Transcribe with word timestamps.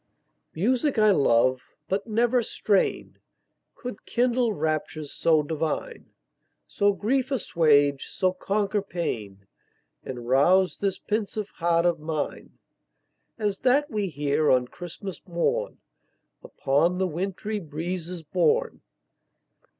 Music 0.55 0.97
I 0.97 1.11
love 1.11 1.61
but 1.87 2.07
never 2.07 2.41
strain 2.41 3.17
Could 3.75 4.03
kindle 4.07 4.51
raptures 4.51 5.13
so 5.13 5.43
divine, 5.43 6.09
So 6.67 6.91
grief 6.93 7.29
assuage, 7.29 8.07
so 8.07 8.33
conquer 8.33 8.81
pain, 8.81 9.45
And 10.03 10.27
rouse 10.27 10.79
this 10.79 10.97
pensive 10.97 11.49
heart 11.49 11.85
of 11.85 11.99
mine 11.99 12.57
As 13.37 13.59
that 13.59 13.91
we 13.91 14.07
hear 14.07 14.49
on 14.49 14.69
Christmas 14.69 15.21
morn, 15.27 15.77
Upon 16.43 16.97
the 16.97 17.05
wintry 17.07 17.59
breezes 17.59 18.23
borne. 18.23 18.81